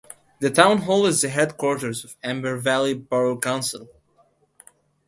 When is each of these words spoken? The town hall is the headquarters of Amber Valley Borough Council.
The 0.39 0.49
town 0.49 0.79
hall 0.79 1.05
is 1.05 1.21
the 1.21 1.29
headquarters 1.29 2.03
of 2.03 2.17
Amber 2.23 2.57
Valley 2.57 2.95
Borough 2.95 3.37
Council. 3.37 3.87